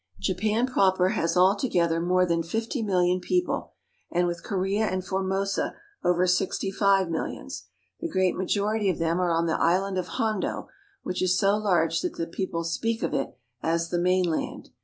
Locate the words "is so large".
11.21-12.01